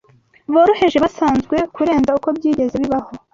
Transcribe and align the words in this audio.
boroheje 0.53 0.97
basanzwe 1.05 1.55
kurenza 1.75 2.11
uko 2.17 2.27
byigeze 2.37 2.75
bibabo 2.83 3.09